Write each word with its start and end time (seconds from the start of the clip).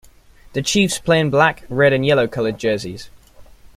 The 0.53 0.63
Chiefs 0.63 0.97
play 0.97 1.19
in 1.19 1.29
black, 1.29 1.63
red 1.69 1.93
and 1.93 2.03
yellow 2.03 2.27
coloured 2.27 2.57
jerseys. 2.57 3.11